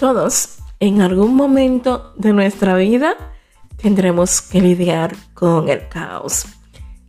Todos, 0.00 0.56
en 0.78 1.02
algún 1.02 1.34
momento 1.34 2.14
de 2.16 2.32
nuestra 2.32 2.74
vida, 2.74 3.18
tendremos 3.76 4.40
que 4.40 4.58
lidiar 4.58 5.14
con 5.34 5.68
el 5.68 5.90
caos. 5.90 6.46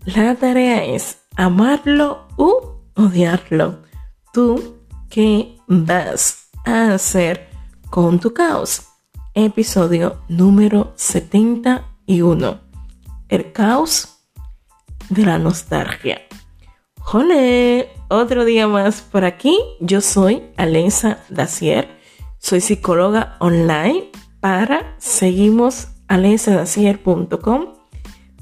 La 0.03 0.35
tarea 0.35 0.83
es 0.83 1.19
amarlo 1.37 2.27
u 2.35 2.51
odiarlo. 2.97 3.83
¿Tú 4.33 4.75
qué 5.09 5.55
vas 5.67 6.49
a 6.65 6.93
hacer 6.93 7.47
con 7.89 8.19
tu 8.19 8.33
caos? 8.33 8.81
Episodio 9.35 10.17
número 10.27 10.91
71. 10.97 12.59
El 13.29 13.53
caos 13.53 14.17
de 15.07 15.25
la 15.25 15.37
nostalgia. 15.37 16.23
¡Jole! 16.99 17.87
Otro 18.09 18.43
día 18.43 18.67
más 18.67 19.01
por 19.01 19.23
aquí. 19.23 19.57
Yo 19.79 20.01
soy 20.01 20.43
Alenza 20.57 21.19
Dacier 21.29 22.00
soy 22.41 22.59
psicóloga 22.59 23.37
online 23.39 24.09
para 24.39 24.95
seguimos 24.97 25.89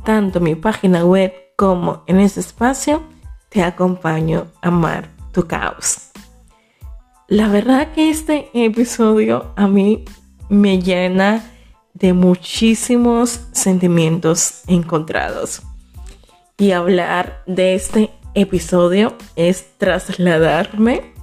tanto 0.06 0.40
mi 0.40 0.56
página 0.56 1.06
web 1.06 1.34
como 1.58 2.04
en 2.08 2.22
este 2.22 2.40
espacio 2.40 3.04
te 3.50 3.62
acompaño 3.62 4.48
a 4.62 4.70
amar 4.70 5.10
tu 5.34 5.46
caos. 5.46 6.12
La 7.28 7.50
verdad 7.50 7.92
que 7.94 8.10
este 8.10 8.50
episodio 8.54 9.54
a 9.58 9.68
mí 9.68 10.06
me 10.48 10.82
llena 10.82 11.44
de 11.94 12.14
muchísimos 12.14 13.42
sentimientos 13.52 14.64
encontrados. 14.68 15.62
Y 16.58 16.72
hablar 16.72 17.44
de 17.46 17.76
este 17.76 18.10
episodio 18.34 19.16
es 19.36 19.78
trasladarme 19.78 21.19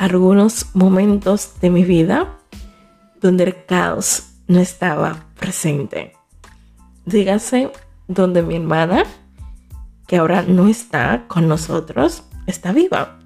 algunos 0.00 0.74
momentos 0.74 1.60
de 1.60 1.68
mi 1.68 1.84
vida 1.84 2.38
donde 3.20 3.44
el 3.44 3.66
caos 3.66 4.30
no 4.46 4.58
estaba 4.58 5.26
presente. 5.38 6.14
Dígase 7.04 7.70
donde 8.08 8.42
mi 8.42 8.56
hermana, 8.56 9.04
que 10.06 10.16
ahora 10.16 10.40
no 10.40 10.68
está 10.68 11.26
con 11.28 11.48
nosotros, 11.48 12.22
está 12.46 12.72
viva. 12.72 13.20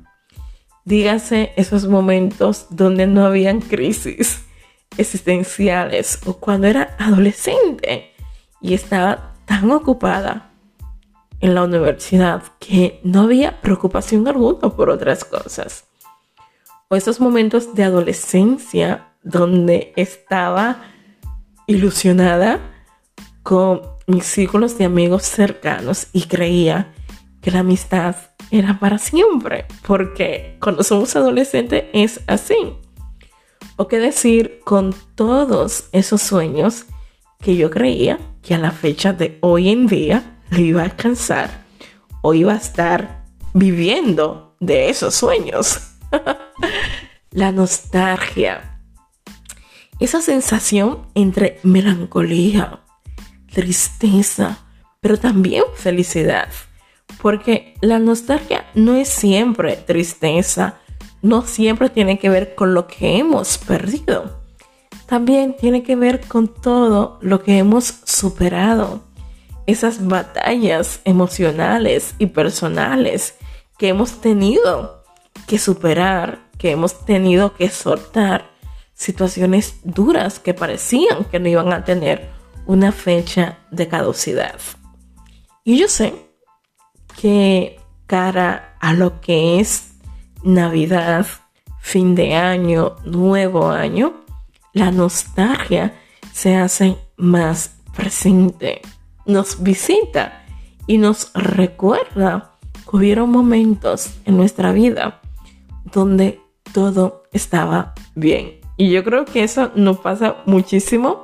Dígase 0.84 1.53
esos 1.55 1.86
momentos 1.86 2.66
donde 2.70 3.06
no 3.06 3.25
habían 3.25 3.61
crisis 3.61 4.44
existenciales 4.98 6.19
o 6.27 6.38
cuando 6.38 6.66
era 6.66 6.97
adolescente 6.98 8.14
y 8.61 8.75
estaba 8.75 9.34
tan 9.44 9.70
ocupada 9.70 10.50
en 11.38 11.55
la 11.55 11.62
universidad 11.62 12.42
que 12.59 12.98
no 13.05 13.20
había 13.20 13.61
preocupación 13.61 14.27
alguna 14.27 14.70
por 14.70 14.91
otras 14.91 15.25
cosas 15.25 15.84
o 16.88 16.96
esos 16.96 17.20
momentos 17.20 17.74
de 17.74 17.84
adolescencia 17.84 19.08
donde 19.22 19.92
estaba 19.96 20.82
ilusionada 21.66 22.60
con 23.42 23.82
mis 24.06 24.24
círculos 24.24 24.76
de 24.78 24.84
amigos 24.84 25.22
cercanos 25.22 26.08
y 26.12 26.22
creía 26.22 26.92
que 27.41 27.50
la 27.50 27.60
amistad 27.60 28.16
era 28.50 28.78
para 28.78 28.98
siempre, 28.98 29.66
porque 29.86 30.56
cuando 30.60 30.82
somos 30.82 31.14
adolescentes 31.16 31.84
es 31.92 32.20
así. 32.26 32.56
O 33.76 33.88
qué 33.88 33.98
decir 33.98 34.60
con 34.64 34.94
todos 35.14 35.88
esos 35.92 36.22
sueños 36.22 36.86
que 37.41 37.56
yo 37.56 37.70
creía 37.70 38.19
que 38.42 38.54
a 38.54 38.58
la 38.58 38.70
fecha 38.70 39.12
de 39.12 39.38
hoy 39.42 39.69
en 39.69 39.86
día 39.86 40.41
iba 40.56 40.82
a 40.82 40.84
alcanzar 40.84 41.64
o 42.22 42.34
iba 42.34 42.52
a 42.52 42.56
estar 42.56 43.24
viviendo 43.52 44.56
de 44.60 44.88
esos 44.88 45.14
sueños. 45.14 45.94
la 47.30 47.52
nostalgia. 47.52 48.80
Esa 50.00 50.20
sensación 50.20 51.06
entre 51.14 51.60
melancolía, 51.62 52.80
tristeza, 53.52 54.58
pero 55.00 55.19
también 55.19 55.64
felicidad. 55.74 56.48
Porque 57.20 57.74
la 57.80 57.98
nostalgia 57.98 58.66
no 58.74 58.97
es 58.97 59.08
siempre 59.08 59.76
tristeza, 59.76 60.80
no 61.22 61.42
siempre 61.42 61.91
tiene 61.91 62.19
que 62.19 62.28
ver 62.28 62.54
con 62.54 62.74
lo 62.74 62.86
que 62.86 63.19
hemos 63.19 63.58
perdido. 63.58 64.42
También 65.06 65.56
tiene 65.56 65.82
que 65.82 65.97
ver 65.97 66.20
con 66.20 66.48
todo 66.48 67.19
lo 67.20 67.42
que 67.42 67.58
hemos 67.58 68.00
superado. 68.04 69.04
Esas 69.66 70.06
batallas 70.06 71.00
emocionales 71.04 72.14
y 72.19 72.26
personales 72.26 73.36
que 73.78 73.88
hemos 73.88 74.20
tenido 74.20 75.03
que 75.47 75.59
superar, 75.59 76.41
que 76.59 76.71
hemos 76.71 77.05
tenido 77.05 77.55
que 77.55 77.69
soltar 77.69 78.50
situaciones 78.95 79.81
duras 79.83 80.39
que 80.39 80.55
parecían 80.55 81.25
que 81.25 81.41
no 81.41 81.49
iban 81.49 81.72
a 81.72 81.84
tener 81.84 82.31
una 82.67 82.93
fecha 82.93 83.59
de 83.71 83.89
caducidad. 83.89 84.59
Y 85.65 85.78
yo 85.78 85.89
sé 85.89 86.15
que 87.21 87.81
cara 88.06 88.77
a 88.81 88.93
lo 88.93 89.21
que 89.21 89.61
es 89.61 89.95
Navidad, 90.43 91.27
fin 91.81 92.15
de 92.15 92.34
año, 92.34 92.97
nuevo 93.05 93.71
año, 93.71 94.25
la 94.72 94.91
nostalgia 94.91 95.95
se 96.33 96.56
hace 96.56 96.97
más 97.16 97.77
presente, 97.97 98.83
nos 99.25 99.62
visita 99.62 100.45
y 100.87 100.99
nos 100.99 101.33
recuerda 101.34 102.53
que 102.89 102.97
hubieron 102.97 103.31
momentos 103.31 104.11
en 104.27 104.37
nuestra 104.37 104.72
vida 104.72 105.21
donde 105.94 106.41
todo 106.72 107.22
estaba 107.32 107.94
bien. 108.15 108.60
Y 108.77 108.91
yo 108.91 109.05
creo 109.05 109.25
que 109.25 109.44
eso 109.44 109.71
nos 109.77 109.99
pasa 109.99 110.37
muchísimo 110.47 111.21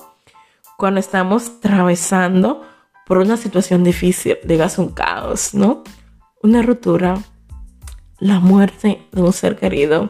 cuando 0.79 1.01
estamos 1.01 1.51
atravesando 1.59 2.63
por 3.07 3.19
una 3.19 3.37
situación 3.37 3.83
difícil, 3.83 4.39
digas 4.45 4.79
un 4.79 4.91
caos, 4.91 5.53
¿no? 5.53 5.83
Una 6.43 6.63
ruptura, 6.63 7.19
la 8.21 8.39
muerte 8.39 9.03
de 9.11 9.21
un 9.21 9.33
ser 9.33 9.57
querido, 9.57 10.09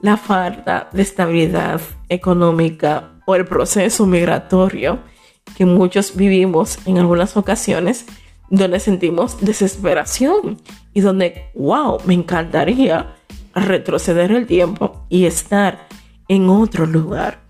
la 0.00 0.16
falta 0.16 0.90
de 0.92 1.02
estabilidad 1.02 1.80
económica 2.08 3.14
o 3.26 3.34
el 3.34 3.46
proceso 3.46 4.06
migratorio 4.06 5.00
que 5.56 5.64
muchos 5.64 6.14
vivimos 6.14 6.78
en 6.86 6.98
algunas 6.98 7.36
ocasiones, 7.36 8.04
donde 8.50 8.80
sentimos 8.80 9.40
desesperación 9.40 10.58
y 10.92 11.00
donde, 11.00 11.50
wow, 11.54 11.98
me 12.04 12.14
encantaría 12.14 13.17
retroceder 13.60 14.32
el 14.32 14.46
tiempo 14.46 15.04
y 15.08 15.26
estar 15.26 15.88
en 16.28 16.48
otro 16.48 16.86
lugar. 16.86 17.40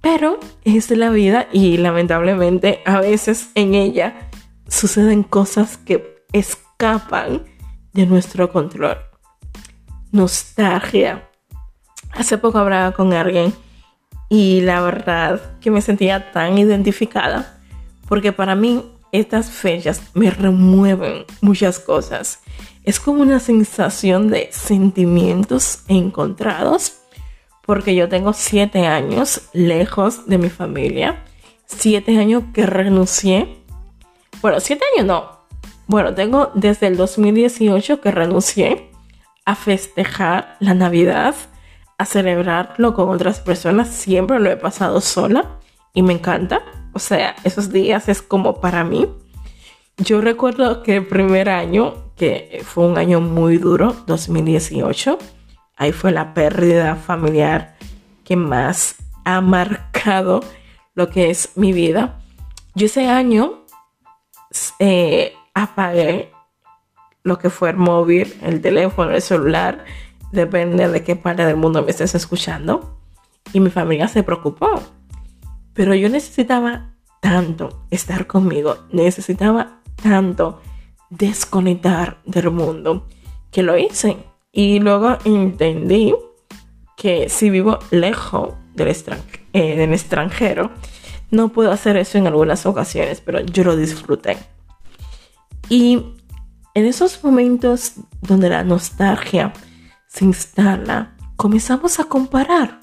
Pero 0.00 0.38
es 0.64 0.90
la 0.90 1.10
vida 1.10 1.48
y 1.52 1.76
lamentablemente 1.76 2.80
a 2.84 3.00
veces 3.00 3.50
en 3.54 3.74
ella 3.74 4.30
suceden 4.68 5.22
cosas 5.22 5.76
que 5.76 6.24
escapan 6.32 7.44
de 7.92 8.06
nuestro 8.06 8.50
control. 8.52 8.98
Nostalgia. 10.12 11.28
Hace 12.12 12.38
poco 12.38 12.58
hablaba 12.58 12.92
con 12.92 13.12
alguien 13.12 13.52
y 14.28 14.60
la 14.60 14.80
verdad 14.80 15.58
que 15.60 15.70
me 15.70 15.80
sentía 15.80 16.32
tan 16.32 16.58
identificada 16.58 17.58
porque 18.08 18.32
para 18.32 18.54
mí 18.54 18.84
estas 19.12 19.50
fechas 19.50 20.02
me 20.14 20.30
remueven 20.30 21.24
muchas 21.40 21.78
cosas 21.78 22.40
es 22.88 23.00
como 23.00 23.20
una 23.20 23.38
sensación 23.38 24.28
de 24.28 24.48
sentimientos 24.50 25.80
encontrados, 25.88 26.94
porque 27.66 27.94
yo 27.94 28.08
tengo 28.08 28.32
siete 28.32 28.86
años 28.86 29.42
lejos 29.52 30.26
de 30.26 30.38
mi 30.38 30.48
familia, 30.48 31.22
siete 31.66 32.18
años 32.18 32.44
que 32.54 32.64
renuncié, 32.64 33.58
bueno, 34.40 34.58
siete 34.60 34.86
años 34.94 35.06
no, 35.06 35.38
bueno, 35.86 36.14
tengo 36.14 36.50
desde 36.54 36.86
el 36.86 36.96
2018 36.96 38.00
que 38.00 38.10
renuncié 38.10 38.90
a 39.44 39.54
festejar 39.54 40.56
la 40.58 40.72
Navidad, 40.72 41.34
a 41.98 42.06
celebrarlo 42.06 42.94
con 42.94 43.10
otras 43.10 43.40
personas, 43.40 43.88
siempre 43.88 44.40
lo 44.40 44.50
he 44.50 44.56
pasado 44.56 45.02
sola 45.02 45.58
y 45.92 46.00
me 46.00 46.14
encanta, 46.14 46.62
o 46.94 46.98
sea, 46.98 47.36
esos 47.44 47.70
días 47.70 48.08
es 48.08 48.22
como 48.22 48.62
para 48.62 48.82
mí. 48.82 49.10
Yo 49.98 50.20
recuerdo 50.20 50.82
que 50.82 50.96
el 50.96 51.06
primer 51.06 51.48
año 51.48 52.08
que 52.18 52.62
fue 52.64 52.86
un 52.86 52.98
año 52.98 53.20
muy 53.20 53.56
duro, 53.56 53.96
2018. 54.06 55.18
Ahí 55.76 55.92
fue 55.92 56.10
la 56.10 56.34
pérdida 56.34 56.96
familiar 56.96 57.76
que 58.24 58.36
más 58.36 58.96
ha 59.24 59.40
marcado 59.40 60.40
lo 60.94 61.08
que 61.08 61.30
es 61.30 61.56
mi 61.56 61.72
vida. 61.72 62.18
Yo 62.74 62.86
ese 62.86 63.08
año 63.08 63.64
eh, 64.80 65.32
apagué 65.54 66.32
lo 67.22 67.38
que 67.38 67.50
fue 67.50 67.70
el 67.70 67.76
móvil, 67.76 68.34
el 68.42 68.60
teléfono, 68.60 69.12
el 69.12 69.22
celular, 69.22 69.84
depende 70.32 70.88
de 70.88 71.04
qué 71.04 71.14
parte 71.14 71.46
del 71.46 71.56
mundo 71.56 71.82
me 71.82 71.90
estés 71.90 72.14
escuchando. 72.16 72.98
Y 73.52 73.60
mi 73.60 73.70
familia 73.70 74.08
se 74.08 74.24
preocupó. 74.24 74.82
Pero 75.72 75.94
yo 75.94 76.08
necesitaba 76.08 76.94
tanto 77.20 77.86
estar 77.90 78.26
conmigo, 78.26 78.76
necesitaba 78.90 79.77
tanto 80.02 80.60
desconectar 81.10 82.20
del 82.24 82.50
mundo, 82.50 83.06
que 83.50 83.62
lo 83.62 83.78
hice. 83.78 84.16
Y 84.52 84.80
luego 84.80 85.18
entendí 85.24 86.14
que 86.96 87.28
si 87.28 87.50
vivo 87.50 87.78
lejos 87.90 88.54
del, 88.74 88.94
eh, 89.52 89.76
del 89.76 89.92
extranjero, 89.92 90.70
no 91.30 91.50
puedo 91.50 91.70
hacer 91.70 91.96
eso 91.96 92.18
en 92.18 92.26
algunas 92.26 92.66
ocasiones, 92.66 93.20
pero 93.20 93.40
yo 93.40 93.64
lo 93.64 93.76
disfruté. 93.76 94.38
Y 95.68 96.14
en 96.74 96.86
esos 96.86 97.22
momentos 97.22 97.94
donde 98.22 98.48
la 98.48 98.64
nostalgia 98.64 99.52
se 100.06 100.24
instala, 100.24 101.16
comenzamos 101.36 102.00
a 102.00 102.04
comparar 102.04 102.80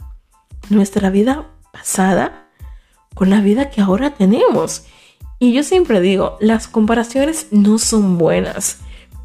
nuestra 0.70 1.10
vida 1.10 1.46
pasada 1.72 2.50
con 3.16 3.30
la 3.30 3.42
vida 3.42 3.70
que 3.70 3.82
ahora 3.82 4.12
tenemos. 4.12 4.86
Y 5.40 5.54
yo 5.54 5.64
siempre 5.64 6.00
digo, 6.00 6.38
las 6.40 6.68
comparaciones 6.68 7.48
no 7.52 7.78
son 7.78 8.18
buenas, 8.18 8.80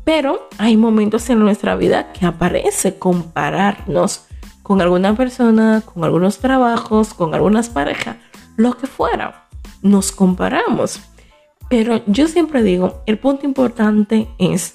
pero 0.05 0.49
hay 0.59 0.77
momentos 0.77 1.31
en 1.31 1.39
nuestra 1.39 1.77
vida 1.77 2.13
que 2.13 2.27
aparece 2.27 2.99
compararnos 2.99 4.27
con 4.63 4.81
alguna 4.81 5.17
persona, 5.17 5.83
con 5.83 6.05
algunos 6.05 6.39
trabajos, 6.39 7.15
con 7.15 7.35
algunas 7.35 7.69
parejas, 7.69 8.17
lo 8.57 8.77
que 8.77 8.87
fuera. 8.87 9.49
Nos 9.83 10.13
comparamos. 10.13 11.01
Pero 11.69 12.03
yo 12.07 12.27
siempre 12.27 12.63
digo, 12.63 13.03
el 13.07 13.19
punto 13.19 13.47
importante 13.47 14.29
es 14.39 14.75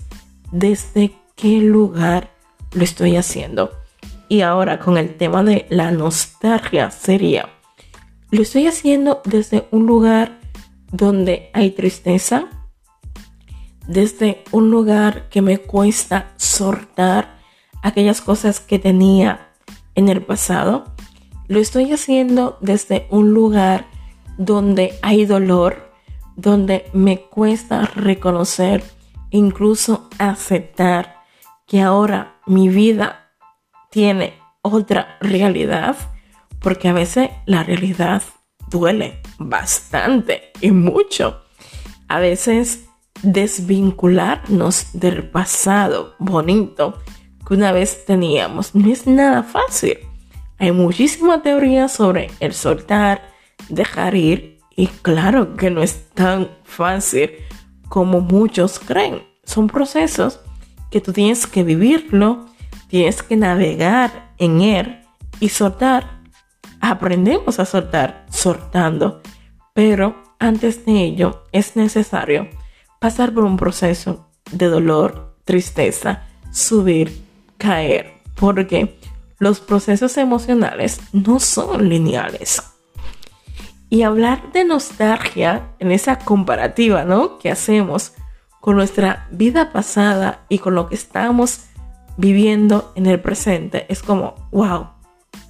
desde 0.51 1.13
qué 1.35 1.59
lugar 1.59 2.31
lo 2.73 2.83
estoy 2.83 3.17
haciendo. 3.17 3.71
Y 4.29 4.41
ahora 4.41 4.79
con 4.79 4.97
el 4.97 5.15
tema 5.15 5.43
de 5.43 5.65
la 5.69 5.91
nostalgia 5.91 6.91
sería, 6.91 7.49
lo 8.31 8.41
estoy 8.41 8.67
haciendo 8.67 9.21
desde 9.25 9.67
un 9.71 9.85
lugar 9.85 10.39
donde 10.91 11.49
hay 11.53 11.71
tristeza, 11.71 12.49
desde 13.87 14.43
un 14.51 14.71
lugar 14.71 15.29
que 15.29 15.41
me 15.41 15.59
cuesta 15.59 16.33
soltar 16.37 17.37
aquellas 17.83 18.21
cosas 18.21 18.59
que 18.59 18.79
tenía 18.79 19.51
en 19.93 20.09
el 20.09 20.23
pasado. 20.23 20.85
Lo 21.47 21.59
estoy 21.59 21.91
haciendo 21.91 22.57
desde 22.61 23.07
un 23.11 23.33
lugar 23.33 23.85
donde 24.37 24.97
hay 25.01 25.25
dolor, 25.25 25.93
donde 26.35 26.89
me 26.93 27.21
cuesta 27.21 27.85
reconocer, 27.95 28.83
incluso 29.29 30.09
aceptar 30.17 31.21
que 31.67 31.81
ahora 31.81 32.39
mi 32.45 32.69
vida 32.69 33.31
tiene 33.91 34.33
otra 34.61 35.17
realidad, 35.21 35.95
porque 36.59 36.89
a 36.89 36.93
veces 36.93 37.29
la 37.45 37.63
realidad 37.63 38.23
duele 38.69 39.21
bastante 39.37 40.51
y 40.61 40.71
mucho. 40.71 41.41
A 42.07 42.19
veces 42.19 42.85
desvincularnos 43.23 44.89
del 44.93 45.29
pasado 45.29 46.15
bonito 46.19 46.99
que 47.47 47.53
una 47.53 47.71
vez 47.71 48.05
teníamos 48.05 48.75
no 48.75 48.91
es 48.91 49.07
nada 49.07 49.43
fácil. 49.43 49.97
Hay 50.57 50.71
muchísima 50.71 51.41
teoría 51.41 51.87
sobre 51.87 52.31
el 52.39 52.53
soltar, 52.53 53.29
dejar 53.69 54.15
ir 54.15 54.59
y 54.75 54.87
claro 54.87 55.55
que 55.55 55.69
no 55.69 55.81
es 55.81 56.09
tan 56.13 56.49
fácil 56.63 57.31
como 57.87 58.21
muchos 58.21 58.79
creen. 58.79 59.23
Son 59.43 59.67
procesos 59.67 60.39
que 60.91 61.01
tú 61.01 61.13
tienes 61.13 61.45
que 61.45 61.63
vivirlo, 61.63 62.45
tienes 62.87 63.21
que 63.21 63.35
navegar 63.35 64.33
en 64.37 64.61
él 64.61 65.01
y 65.39 65.49
soltar. 65.49 66.14
Aprendemos 66.81 67.59
a 67.59 67.65
soltar 67.65 68.25
soltando, 68.29 69.21
pero 69.73 70.15
antes 70.39 70.85
de 70.85 71.03
ello 71.03 71.43
es 71.51 71.75
necesario 71.75 72.47
pasar 72.99 73.33
por 73.33 73.43
un 73.43 73.57
proceso 73.57 74.29
de 74.51 74.67
dolor, 74.67 75.35
tristeza, 75.43 76.23
subir, 76.51 77.23
caer, 77.57 78.13
porque 78.35 78.99
los 79.39 79.59
procesos 79.59 80.17
emocionales 80.17 80.99
no 81.11 81.39
son 81.39 81.89
lineales. 81.89 82.63
Y 83.89 84.01
hablar 84.03 84.51
de 84.51 84.65
nostalgia 84.65 85.69
en 85.79 85.91
esa 85.91 86.19
comparativa, 86.19 87.03
¿no? 87.05 87.37
Que 87.37 87.51
hacemos 87.51 88.13
con 88.59 88.75
nuestra 88.75 89.27
vida 89.29 89.71
pasada 89.71 90.45
y 90.49 90.57
con 90.57 90.73
lo 90.73 90.87
que 90.89 90.95
estamos 90.95 91.65
viviendo 92.17 92.91
en 92.95 93.05
el 93.05 93.19
presente, 93.19 93.85
es 93.89 94.01
como, 94.01 94.49
wow, 94.51 94.87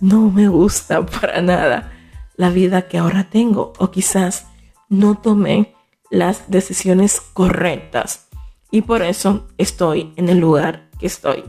no 0.02 0.30
me 0.30 0.48
gusta 0.48 1.06
para 1.06 1.42
nada 1.42 1.92
la 2.36 2.50
vida 2.50 2.88
que 2.88 2.98
ahora 2.98 3.30
tengo 3.30 3.74
o 3.78 3.92
quizás 3.92 4.48
no 4.90 5.16
tomé 5.16 5.76
las 6.10 6.50
decisiones 6.50 7.22
correctas 7.22 8.28
y 8.72 8.82
por 8.82 9.02
eso 9.02 9.48
estoy 9.58 10.14
en 10.16 10.30
el 10.30 10.40
lugar 10.40 10.90
que 11.00 11.08
estoy. 11.08 11.44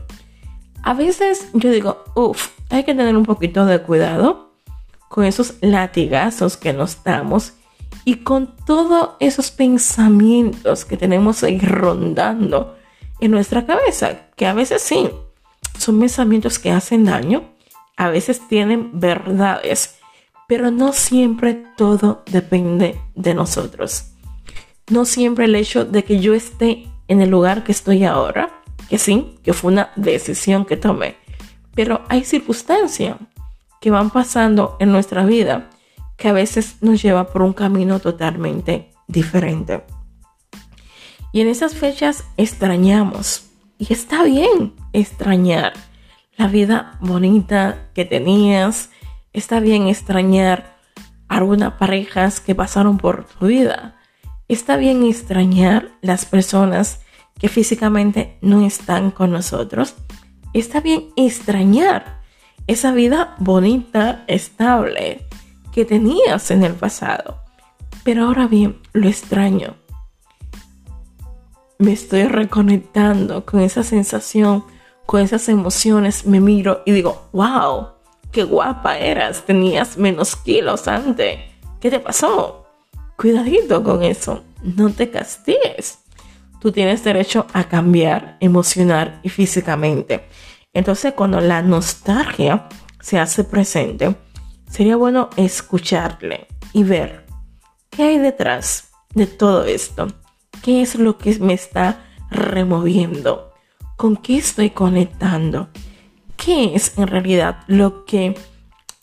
A 0.83 0.93
veces 0.93 1.49
yo 1.53 1.71
digo, 1.71 2.03
uff, 2.15 2.49
hay 2.69 2.83
que 2.83 2.95
tener 2.95 3.17
un 3.17 3.25
poquito 3.25 3.65
de 3.65 3.81
cuidado 3.81 4.53
con 5.09 5.25
esos 5.25 5.55
latigazos 5.61 6.57
que 6.57 6.73
nos 6.73 7.03
damos 7.03 7.53
y 8.05 8.23
con 8.23 8.55
todos 8.65 9.11
esos 9.19 9.51
pensamientos 9.51 10.85
que 10.85 10.95
tenemos 10.95 11.43
ahí 11.43 11.59
rondando 11.59 12.77
en 13.19 13.31
nuestra 13.31 13.65
cabeza, 13.65 14.29
que 14.35 14.45
a 14.45 14.53
veces 14.53 14.81
sí, 14.81 15.09
son 15.77 15.99
pensamientos 15.99 16.59
que 16.59 16.71
hacen 16.71 17.05
daño, 17.05 17.43
a 17.97 18.09
veces 18.09 18.47
tienen 18.47 18.99
verdades, 18.99 19.97
pero 20.47 20.71
no 20.71 20.93
siempre 20.93 21.65
todo 21.75 22.23
depende 22.31 22.99
de 23.15 23.33
nosotros 23.33 24.13
no 24.89 25.05
siempre 25.05 25.45
el 25.45 25.55
hecho 25.55 25.85
de 25.85 26.03
que 26.03 26.19
yo 26.19 26.33
esté 26.33 26.87
en 27.07 27.21
el 27.21 27.29
lugar 27.29 27.63
que 27.63 27.71
estoy 27.71 28.05
ahora, 28.05 28.63
que 28.89 28.97
sí, 28.97 29.37
que 29.43 29.53
fue 29.53 29.71
una 29.71 29.91
decisión 29.95 30.65
que 30.65 30.77
tomé, 30.77 31.17
pero 31.75 32.01
hay 32.09 32.23
circunstancias 32.23 33.17
que 33.81 33.91
van 33.91 34.09
pasando 34.09 34.77
en 34.79 34.91
nuestra 34.91 35.25
vida 35.25 35.69
que 36.15 36.29
a 36.29 36.33
veces 36.33 36.77
nos 36.81 37.01
lleva 37.01 37.27
por 37.27 37.41
un 37.41 37.53
camino 37.53 37.99
totalmente 37.99 38.91
diferente. 39.07 39.83
Y 41.31 41.41
en 41.41 41.49
esas 41.49 41.75
fechas 41.75 42.23
extrañamos, 42.37 43.43
y 43.77 43.93
está 43.93 44.23
bien 44.23 44.73
extrañar 44.93 45.73
la 46.37 46.47
vida 46.47 46.97
bonita 47.01 47.89
que 47.93 48.05
tenías, 48.05 48.89
está 49.33 49.59
bien 49.59 49.87
extrañar 49.87 50.77
algunas 51.27 51.73
parejas 51.73 52.39
que 52.39 52.55
pasaron 52.55 52.97
por 52.97 53.25
tu 53.25 53.47
vida, 53.47 53.97
Está 54.49 54.77
bien 54.77 55.03
extrañar 55.03 55.91
las 56.01 56.25
personas 56.25 57.01
que 57.37 57.49
físicamente 57.49 58.37
no 58.41 58.65
están 58.65 59.11
con 59.11 59.31
nosotros. 59.31 59.95
Está 60.53 60.79
bien 60.79 61.09
extrañar 61.17 62.21
esa 62.65 62.93
vida 62.93 63.35
bonita, 63.39 64.23
estable 64.27 65.27
que 65.73 65.83
tenías 65.83 66.49
en 66.49 66.63
el 66.63 66.73
pasado. 66.75 67.41
Pero 68.05 68.25
ahora 68.25 68.47
bien, 68.47 68.79
lo 68.93 69.09
extraño. 69.09 69.75
Me 71.77 71.91
estoy 71.91 72.23
reconectando 72.23 73.45
con 73.45 73.59
esa 73.59 73.83
sensación, 73.83 74.63
con 75.07 75.21
esas 75.21 75.49
emociones. 75.49 76.27
Me 76.27 76.39
miro 76.39 76.83
y 76.85 76.91
digo, 76.91 77.29
wow, 77.33 77.87
qué 78.31 78.43
guapa 78.43 78.99
eras. 78.99 79.43
Tenías 79.43 79.97
menos 79.97 80.35
kilos 80.35 80.87
antes. 80.87 81.39
¿Qué 81.79 81.89
te 81.89 81.99
pasó? 81.99 82.67
Cuidadito 83.15 83.83
con 83.83 84.03
eso, 84.03 84.43
no 84.61 84.91
te 84.91 85.09
castigues. 85.09 85.99
Tú 86.59 86.71
tienes 86.71 87.03
derecho 87.03 87.47
a 87.53 87.63
cambiar 87.63 88.37
emocional 88.39 89.19
y 89.23 89.29
físicamente. 89.29 90.27
Entonces, 90.73 91.13
cuando 91.13 91.39
la 91.39 91.63
nostalgia 91.63 92.67
se 92.99 93.17
hace 93.17 93.43
presente, 93.43 94.15
sería 94.69 94.97
bueno 94.97 95.29
escucharle 95.35 96.47
y 96.73 96.83
ver 96.83 97.25
qué 97.89 98.03
hay 98.03 98.17
detrás 98.19 98.89
de 99.15 99.25
todo 99.25 99.63
esto. 99.65 100.07
¿Qué 100.61 100.81
es 100.81 100.95
lo 100.95 101.17
que 101.17 101.39
me 101.39 101.53
está 101.53 102.05
removiendo? 102.29 103.53
¿Con 103.97 104.15
qué 104.15 104.37
estoy 104.37 104.69
conectando? 104.69 105.69
¿Qué 106.35 106.75
es 106.75 106.99
en 106.99 107.07
realidad 107.07 107.63
lo 107.65 108.05
que 108.05 108.35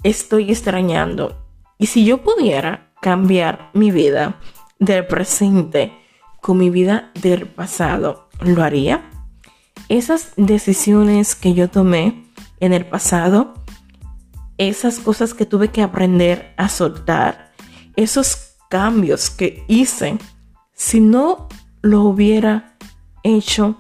estoy 0.04 0.52
extrañando? 0.52 1.44
Y 1.78 1.86
si 1.86 2.04
yo 2.04 2.22
pudiera 2.22 2.92
cambiar 3.02 3.70
mi 3.74 3.90
vida 3.90 4.38
del 4.78 5.04
presente 5.04 5.92
con 6.40 6.58
mi 6.58 6.70
vida 6.70 7.10
del 7.20 7.48
pasado, 7.48 8.28
¿lo 8.40 8.62
haría? 8.62 9.10
Esas 9.88 10.32
decisiones 10.36 11.34
que 11.34 11.54
yo 11.54 11.68
tomé 11.68 12.30
en 12.60 12.72
el 12.72 12.86
pasado, 12.86 13.52
esas 14.58 15.00
cosas 15.00 15.34
que 15.34 15.44
tuve 15.44 15.72
que 15.72 15.82
aprender 15.82 16.54
a 16.56 16.68
soltar, 16.68 17.52
esos 17.96 18.54
cambios 18.70 19.28
que 19.28 19.64
hice, 19.66 20.18
si 20.72 21.00
no 21.00 21.48
lo 21.82 22.02
hubiera 22.02 22.76
hecho, 23.24 23.76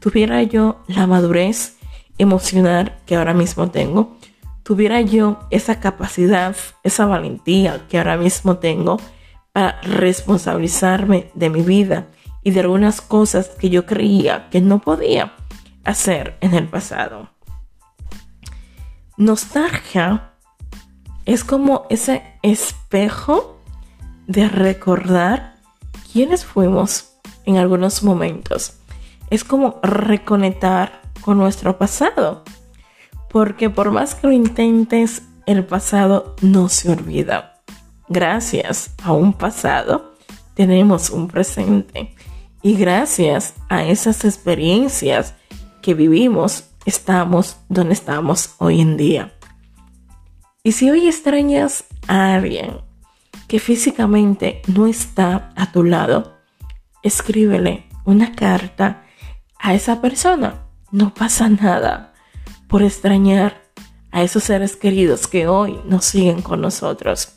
tuviera 0.00 0.42
yo 0.42 0.82
la 0.86 1.06
madurez 1.06 1.76
emocional 2.18 2.98
que 3.06 3.16
ahora 3.16 3.34
mismo 3.34 3.70
tengo, 3.70 4.16
tuviera 4.62 5.00
yo 5.00 5.38
esa 5.50 5.80
capacidad, 5.80 6.54
esa 6.82 7.06
valentía 7.06 7.86
que 7.88 7.98
ahora 7.98 8.16
mismo 8.16 8.58
tengo 8.58 8.98
para 9.52 9.80
responsabilizarme 9.82 11.30
de 11.34 11.50
mi 11.50 11.62
vida 11.62 12.08
y 12.42 12.50
de 12.50 12.60
algunas 12.60 13.00
cosas 13.00 13.48
que 13.48 13.70
yo 13.70 13.86
creía 13.86 14.48
que 14.50 14.60
no 14.60 14.80
podía 14.80 15.34
hacer 15.84 16.36
en 16.40 16.54
el 16.54 16.68
pasado. 16.68 17.30
Nostalgia 19.16 20.32
es 21.24 21.44
como 21.44 21.86
ese 21.90 22.22
espejo 22.42 23.60
de 24.26 24.48
recordar 24.48 25.56
quiénes 26.12 26.44
fuimos 26.44 27.14
en 27.44 27.56
algunos 27.56 28.02
momentos. 28.02 28.77
Es 29.30 29.44
como 29.44 29.78
reconectar 29.82 31.02
con 31.20 31.38
nuestro 31.38 31.78
pasado. 31.78 32.44
Porque 33.30 33.70
por 33.70 33.90
más 33.90 34.14
que 34.14 34.26
lo 34.26 34.32
intentes, 34.32 35.22
el 35.46 35.64
pasado 35.64 36.36
no 36.42 36.68
se 36.68 36.90
olvida. 36.90 37.62
Gracias 38.08 38.94
a 39.02 39.12
un 39.12 39.32
pasado 39.32 40.14
tenemos 40.58 41.10
un 41.10 41.28
presente. 41.28 42.14
Y 42.62 42.74
gracias 42.74 43.54
a 43.68 43.84
esas 43.84 44.24
experiencias 44.24 45.34
que 45.82 45.94
vivimos, 45.94 46.64
estamos 46.84 47.58
donde 47.68 47.94
estamos 47.94 48.56
hoy 48.58 48.80
en 48.80 48.96
día. 48.96 49.34
Y 50.64 50.72
si 50.72 50.90
hoy 50.90 51.06
extrañas 51.06 51.84
a 52.08 52.34
alguien 52.34 52.78
que 53.46 53.60
físicamente 53.60 54.62
no 54.66 54.88
está 54.88 55.52
a 55.54 55.70
tu 55.70 55.84
lado, 55.84 56.38
escríbele 57.04 57.88
una 58.04 58.32
carta 58.32 59.04
a 59.58 59.74
esa 59.74 60.00
persona. 60.00 60.62
No 60.90 61.12
pasa 61.14 61.48
nada 61.48 62.14
por 62.68 62.82
extrañar 62.82 63.62
a 64.10 64.22
esos 64.22 64.44
seres 64.44 64.76
queridos 64.76 65.26
que 65.26 65.48
hoy 65.48 65.78
nos 65.84 66.04
siguen 66.04 66.42
con 66.42 66.60
nosotros. 66.60 67.34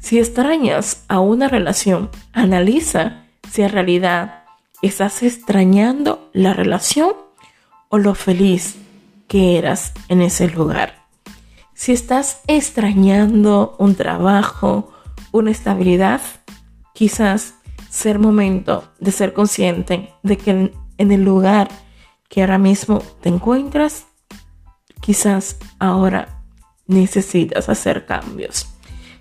Si 0.00 0.18
extrañas 0.18 1.04
a 1.08 1.20
una 1.20 1.48
relación, 1.48 2.10
analiza 2.32 3.24
si 3.50 3.62
en 3.62 3.70
realidad 3.70 4.44
estás 4.82 5.22
extrañando 5.22 6.30
la 6.32 6.54
relación 6.54 7.12
o 7.88 7.98
lo 7.98 8.14
feliz 8.14 8.76
que 9.28 9.58
eras 9.58 9.92
en 10.08 10.22
ese 10.22 10.48
lugar. 10.48 11.06
Si 11.74 11.92
estás 11.92 12.40
extrañando 12.46 13.76
un 13.78 13.94
trabajo, 13.94 14.92
una 15.30 15.50
estabilidad, 15.50 16.20
quizás 16.94 17.54
ser 17.88 18.18
momento 18.18 18.84
de 18.98 19.12
ser 19.12 19.32
consciente 19.32 20.12
de 20.22 20.38
que 20.38 20.72
en 20.98 21.12
el 21.12 21.24
lugar 21.24 21.68
que 22.28 22.40
ahora 22.40 22.58
mismo 22.58 23.02
te 23.20 23.28
encuentras, 23.28 24.06
quizás 25.00 25.58
ahora 25.78 26.42
necesitas 26.86 27.68
hacer 27.68 28.06
cambios. 28.06 28.68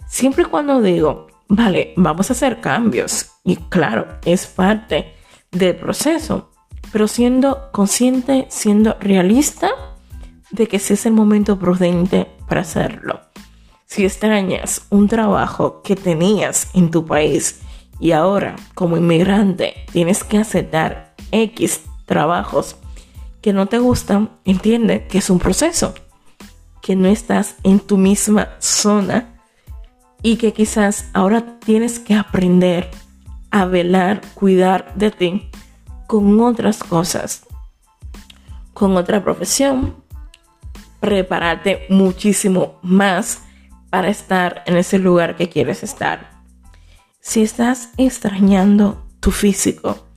Siempre 0.08 0.44
y 0.44 0.48
cuando 0.48 0.82
digo, 0.82 1.28
vale, 1.48 1.94
vamos 1.98 2.30
a 2.30 2.34
hacer 2.34 2.62
cambios, 2.62 3.32
y 3.44 3.56
claro, 3.56 4.08
es 4.26 4.48
parte 4.48 5.14
del 5.52 5.76
proceso, 5.76 6.52
pero 6.92 7.08
siendo 7.08 7.72
consciente, 7.72 8.46
siendo 8.50 8.96
realista 9.00 9.72
de 10.52 10.68
que 10.68 10.80
si 10.80 10.94
es 10.94 11.06
el 11.06 11.14
momento 11.14 11.58
prudente 11.58 12.28
para 12.48 12.62
hacerlo. 12.62 13.22
Si 13.86 14.06
extrañas 14.06 14.86
un 14.90 15.08
trabajo 15.08 15.82
que 15.82 15.96
tenías 15.96 16.70
en 16.74 16.92
tu 16.92 17.06
país 17.06 17.62
y 18.00 18.12
ahora 18.12 18.56
como 18.74 18.98
inmigrante 18.98 19.86
tienes 19.92 20.24
que 20.24 20.38
aceptar 20.38 21.11
X 21.32 21.82
trabajos 22.06 22.76
que 23.42 23.54
no 23.54 23.66
te 23.66 23.80
gustan, 23.80 24.30
entiende 24.46 25.08
que 25.08 25.18
es 25.18 25.30
un 25.30 25.40
proceso, 25.40 25.94
que 26.82 26.96
no 26.96 27.08
estás 27.08 27.56
en 27.64 27.80
tu 27.80 27.98
misma 27.98 28.50
zona 28.60 29.42
y 30.22 30.38
que 30.38 30.54
quizás 30.54 31.10
ahora 31.14 31.60
tienes 31.60 32.00
que 32.00 32.14
aprender 32.14 32.90
a 33.50 33.66
velar, 33.66 34.22
cuidar 34.36 34.94
de 34.96 35.12
ti 35.12 35.50
con 36.08 36.40
otras 36.40 36.84
cosas, 36.84 37.46
con 38.74 38.96
otra 38.96 39.24
profesión, 39.24 39.96
prepararte 41.00 41.88
muchísimo 41.90 42.80
más 42.82 43.44
para 43.90 44.10
estar 44.10 44.64
en 44.68 44.78
ese 44.78 45.00
lugar 45.00 45.36
que 45.36 45.50
quieres 45.50 45.84
estar. 45.84 46.44
Si 47.20 47.42
estás 47.42 47.90
extrañando 47.98 49.06
tu 49.20 49.32
físico, 49.32 50.11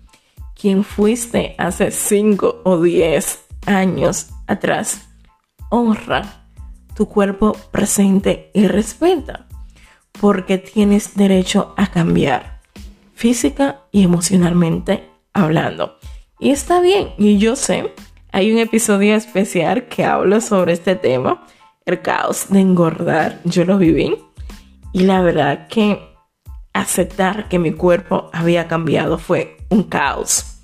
quien 0.54 0.84
fuiste 0.84 1.54
hace 1.58 1.90
5 1.90 2.62
o 2.64 2.80
10 2.80 3.44
años 3.66 4.28
atrás, 4.46 5.08
honra 5.70 6.46
tu 6.94 7.08
cuerpo 7.08 7.56
presente 7.72 8.50
y 8.54 8.66
respeta 8.68 9.46
porque 10.20 10.58
tienes 10.58 11.16
derecho 11.16 11.74
a 11.76 11.88
cambiar 11.88 12.60
física 13.14 13.82
y 13.90 14.04
emocionalmente 14.04 15.08
hablando. 15.32 15.98
Y 16.38 16.50
está 16.50 16.80
bien, 16.80 17.10
y 17.18 17.38
yo 17.38 17.56
sé, 17.56 17.92
hay 18.32 18.52
un 18.52 18.58
episodio 18.58 19.14
especial 19.14 19.88
que 19.88 20.04
hablo 20.04 20.40
sobre 20.40 20.72
este 20.72 20.96
tema, 20.96 21.46
el 21.86 22.00
caos 22.02 22.46
de 22.50 22.60
engordar, 22.60 23.40
yo 23.44 23.64
lo 23.64 23.78
viví 23.78 24.16
y 24.92 25.00
la 25.00 25.20
verdad 25.20 25.68
que 25.68 26.00
aceptar 26.72 27.48
que 27.48 27.58
mi 27.58 27.72
cuerpo 27.72 28.30
había 28.32 28.66
cambiado 28.68 29.18
fue 29.18 29.56
un 29.74 29.82
caos. 29.82 30.60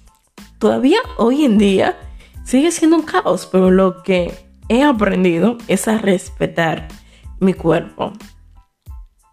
Todavía 0.61 1.01
hoy 1.19 1.45
en 1.45 1.59
día 1.59 1.99
sigue 2.45 2.71
siendo 2.71 2.97
un 2.97 3.03
caos, 3.03 3.49
pero 3.51 3.71
lo 3.71 4.05
que 4.05 4.33
he 4.69 4.85
aprendido 4.85 5.59
es 5.67 5.89
a 5.89 5.99
respetar 5.99 6.87
mi 7.41 7.55
cuerpo, 7.55 8.13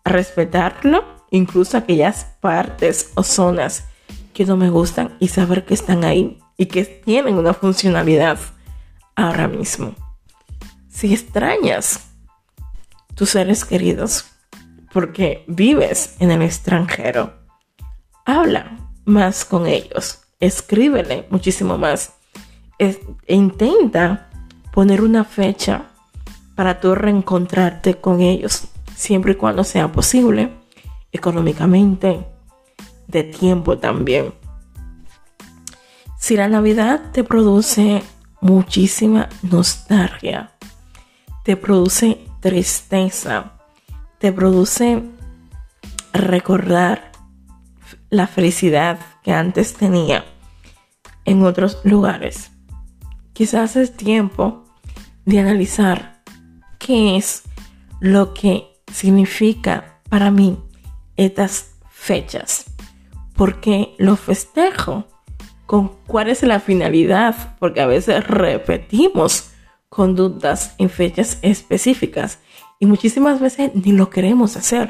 respetarlo, 0.03 1.05
incluso 1.29 1.77
aquellas 1.77 2.25
partes 2.41 3.11
o 3.15 3.21
zonas 3.21 3.85
que 4.33 4.45
no 4.45 4.57
me 4.57 4.71
gustan 4.71 5.15
y 5.19 5.27
saber 5.27 5.63
que 5.63 5.75
están 5.75 6.03
ahí 6.03 6.39
y 6.57 6.65
que 6.65 6.83
tienen 6.83 7.35
una 7.35 7.53
funcionalidad 7.53 8.39
ahora 9.15 9.47
mismo. 9.47 9.93
Si 10.89 11.13
extrañas 11.13 12.09
tus 13.13 13.29
seres 13.29 13.63
queridos 13.63 14.25
porque 14.91 15.43
vives 15.47 16.15
en 16.19 16.31
el 16.31 16.41
extranjero, 16.41 17.33
habla 18.25 18.76
más 19.07 19.45
con 19.45 19.65
ellos, 19.65 20.19
escríbele 20.39 21.25
muchísimo 21.31 21.77
más 21.77 22.13
e 22.77 22.99
intenta 23.27 24.29
poner 24.71 25.01
una 25.01 25.23
fecha 25.23 25.85
para 26.55 26.79
tú 26.79 26.93
reencontrarte 26.93 27.95
con 27.95 28.21
ellos 28.21 28.67
siempre 28.95 29.31
y 29.31 29.35
cuando 29.35 29.63
sea 29.63 29.91
posible, 29.91 30.51
económicamente, 31.11 32.27
de 33.07 33.23
tiempo 33.23 33.77
también. 33.77 34.33
Si 36.19 36.35
la 36.35 36.47
Navidad 36.47 37.11
te 37.13 37.23
produce 37.23 38.03
muchísima 38.41 39.29
nostalgia, 39.43 40.51
te 41.45 41.55
produce 41.55 42.25
tristeza, 42.41 43.53
te 44.19 44.33
produce 44.33 45.03
recordar 46.11 47.11
la 48.09 48.27
felicidad 48.27 48.99
que 49.23 49.31
antes 49.31 49.73
tenía 49.73 50.25
en 51.25 51.43
otros 51.43 51.79
lugares. 51.83 52.51
Quizás 53.33 53.75
es 53.75 53.95
tiempo 53.95 54.65
de 55.25 55.39
analizar 55.39 56.23
qué 56.79 57.17
es 57.17 57.43
lo 57.99 58.33
que 58.33 58.67
significa 58.91 60.01
para 60.09 60.31
mí 60.31 60.57
estas 61.15 61.75
fechas? 61.89 62.65
porque 63.37 63.93
lo 63.97 64.17
festejo? 64.17 65.05
¿Con 65.65 65.91
cuál 66.07 66.29
es 66.29 66.43
la 66.43 66.59
finalidad? 66.59 67.55
Porque 67.59 67.81
a 67.81 67.87
veces 67.87 68.25
repetimos 68.25 69.51
conductas 69.89 70.75
en 70.77 70.89
fechas 70.89 71.39
específicas 71.41 72.39
y 72.79 72.85
muchísimas 72.85 73.39
veces 73.39 73.71
ni 73.73 73.91
lo 73.91 74.09
queremos 74.09 74.57
hacer. 74.57 74.89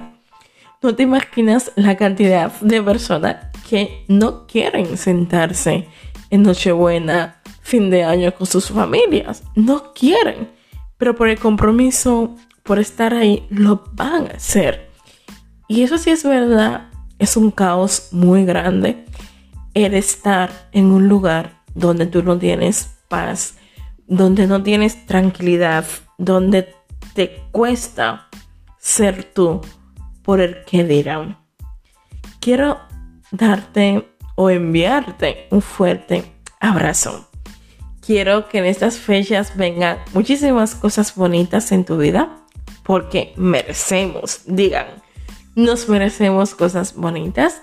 No 0.81 0.96
te 0.96 1.03
imaginas 1.03 1.72
la 1.75 1.98
cantidad 1.98 2.51
de 2.62 2.81
personas 2.81 3.38
que 3.69 4.05
no 4.07 4.46
quieren 4.48 4.98
sentarse 4.98 5.88
en 6.29 6.43
Nochebuena, 6.43 7.41
fin 7.62 7.89
de 7.89 8.03
año 8.03 8.34
con 8.34 8.48
sus 8.48 8.69
familias. 8.69 9.43
No 9.55 9.93
quieren. 9.93 10.50
Pero 10.98 11.15
por 11.15 11.29
el 11.29 11.39
compromiso 11.39 12.36
por 12.67 12.79
estar 12.79 13.13
ahí, 13.13 13.48
lo 13.50 13.81
van 13.93 14.27
a 14.27 14.36
hacer. 14.36 14.91
Y 15.69 15.84
eso 15.84 15.98
sí 15.98 16.10
es 16.10 16.24
verdad, 16.24 16.89
es 17.17 17.38
un 17.38 17.50
caos 17.50 18.10
muy 18.12 18.46
grande 18.46 19.05
el 19.74 19.93
estar 19.93 20.69
en 20.74 20.91
un 20.91 21.07
lugar 21.07 21.63
donde 21.75 22.07
tú 22.07 22.24
no 22.24 22.38
tienes 22.38 22.98
paz, 23.07 23.55
donde 24.05 24.48
no 24.48 24.63
tienes 24.63 25.05
tranquilidad, 25.05 25.86
donde 26.17 26.75
te 27.13 27.41
cuesta 27.51 28.27
ser 28.77 29.24
tú 29.24 29.62
por 30.27 30.41
el 30.41 30.65
que 30.65 30.84
dirán. 30.84 31.38
Quiero 32.41 32.81
darte 33.31 34.13
o 34.36 34.50
enviarte 34.50 35.48
un 35.51 35.62
fuerte 35.62 36.34
abrazo. 36.60 37.29
Quiero 38.05 38.50
que 38.50 38.57
en 38.57 38.65
estas 38.65 38.98
fechas 38.98 39.55
vengan 39.55 40.00
muchísimas 40.13 40.75
cosas 40.75 41.15
bonitas 41.15 41.72
en 41.72 41.86
tu 41.86 41.98
vida 41.98 42.43
porque 42.84 43.34
merecemos, 43.38 44.41
digan, 44.46 44.88
nos 45.55 45.88
merecemos 45.88 46.55
cosas 46.55 46.93
bonitas. 46.93 47.62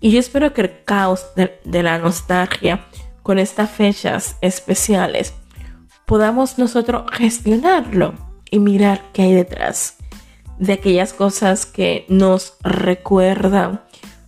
Y 0.00 0.12
yo 0.12 0.20
espero 0.20 0.54
que 0.54 0.60
el 0.60 0.84
caos 0.84 1.26
de, 1.34 1.82
la 1.82 1.98
nostalgia 1.98 2.86
con 3.24 3.40
estas 3.40 3.68
fechas 3.68 4.36
especiales 4.42 5.34
podamos 6.04 6.56
nosotros 6.56 7.10
gestionarlo 7.12 8.14
y 8.48 8.60
mirar 8.60 9.02
qué 9.12 9.22
hay 9.22 9.34
detrás. 9.34 9.96
De 10.58 10.74
aquellas 10.74 11.12
cosas 11.12 11.66
que 11.66 12.04
nos 12.08 12.54
recuerdan 12.62 13.82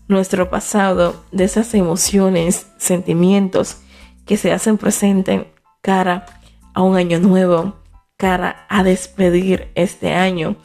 nuestro 0.08 0.50
pasado, 0.50 1.25
de 1.32 1.44
esas 1.44 1.75
emociones, 1.75 2.66
sentimientos 2.78 3.78
que 4.26 4.37
se 4.37 4.52
hacen 4.52 4.78
presentes 4.78 5.47
cara 5.82 6.26
a 6.75 6.82
un 6.82 6.97
año 6.97 7.18
nuevo, 7.18 7.76
cara 8.16 8.66
a 8.68 8.82
despedir 8.82 9.70
este 9.75 10.12
año 10.12 10.56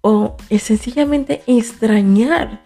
o 0.00 0.36
es 0.50 0.62
sencillamente 0.64 1.42
extrañar 1.46 2.62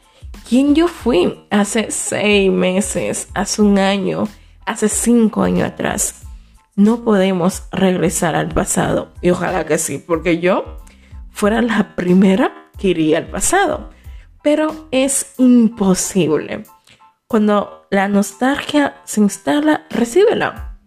quién 0.48 0.74
yo 0.74 0.88
fui 0.88 1.46
hace 1.50 1.90
seis 1.90 2.50
meses, 2.50 3.28
hace 3.34 3.62
un 3.62 3.78
año, 3.78 4.28
hace 4.66 4.88
cinco 4.88 5.42
años 5.42 5.68
atrás. 5.68 6.22
No 6.74 7.04
podemos 7.04 7.64
regresar 7.70 8.34
al 8.34 8.48
pasado 8.48 9.12
y 9.20 9.30
ojalá 9.30 9.66
que 9.66 9.78
sí, 9.78 9.98
porque 9.98 10.38
yo 10.38 10.78
fuera 11.32 11.60
la 11.62 11.96
primera 11.96 12.70
que 12.78 12.88
iría 12.88 13.18
al 13.18 13.26
pasado, 13.26 13.90
pero 14.42 14.88
es 14.90 15.34
imposible. 15.38 16.64
Cuando 17.26 17.86
la 17.90 18.08
nostalgia 18.08 18.96
se 19.04 19.20
instala, 19.20 19.86
recíbela, 19.90 20.78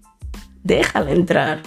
déjala 0.64 1.12
entrar 1.12 1.62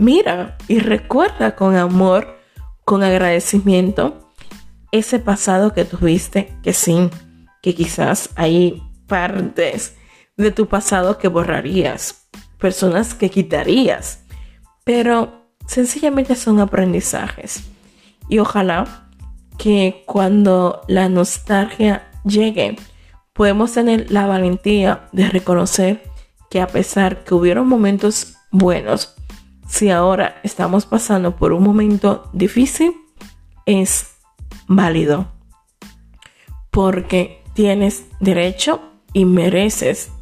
Mira 0.00 0.56
y 0.66 0.78
recuerda 0.78 1.56
con 1.56 1.76
amor, 1.76 2.38
con 2.86 3.02
agradecimiento, 3.02 4.30
ese 4.92 5.18
pasado 5.18 5.74
que 5.74 5.84
tuviste, 5.84 6.56
que 6.62 6.72
sí, 6.72 7.10
que 7.60 7.74
quizás 7.74 8.30
hay 8.34 8.82
partes 9.06 9.98
de 10.38 10.52
tu 10.52 10.68
pasado 10.68 11.18
que 11.18 11.28
borrarías, 11.28 12.30
personas 12.56 13.12
que 13.12 13.28
quitarías, 13.28 14.24
pero 14.82 15.52
sencillamente 15.66 16.34
son 16.34 16.60
aprendizajes. 16.60 17.62
Y 18.30 18.38
ojalá 18.38 19.08
que 19.58 20.04
cuando 20.06 20.82
la 20.86 21.08
nostalgia 21.08 22.08
llegue, 22.24 22.76
podemos 23.34 23.72
tener 23.72 24.10
la 24.10 24.26
valentía 24.26 25.08
de 25.12 25.28
reconocer 25.28 26.04
que 26.48 26.60
a 26.60 26.68
pesar 26.68 27.24
que 27.24 27.34
hubieron 27.34 27.68
momentos 27.68 28.36
buenos, 28.52 29.16
si 29.68 29.90
ahora 29.90 30.40
estamos 30.44 30.86
pasando 30.86 31.36
por 31.36 31.52
un 31.52 31.64
momento 31.64 32.30
difícil, 32.32 32.94
es 33.66 34.12
válido. 34.68 35.26
Porque 36.70 37.42
tienes 37.54 38.06
derecho 38.20 38.80
y 39.12 39.24
mereces 39.24 40.12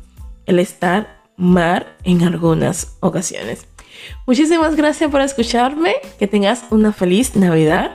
el 0.47 0.59
estar 0.59 1.25
mar 1.37 1.99
en 2.05 2.23
algunas 2.23 2.97
ocasiones. 3.01 3.68
Muchísimas 4.27 4.77
gracias 4.77 5.11
por 5.11 5.21
escucharme. 5.21 5.97
Que 6.19 6.27
tengas 6.27 6.65
una 6.71 6.93
feliz 6.93 7.37
Navidad. 7.37 7.91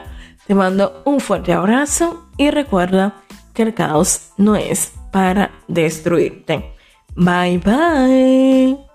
Te 0.47 0.55
mando 0.55 1.01
un 1.05 1.19
fuerte 1.19 1.53
abrazo 1.53 2.27
y 2.37 2.49
recuerda 2.51 3.15
que 3.53 3.63
el 3.63 3.73
caos 3.73 4.31
no 4.37 4.55
es 4.55 4.91
para 5.11 5.51
destruirte. 5.67 6.73
Bye 7.15 7.59
bye. 7.59 8.92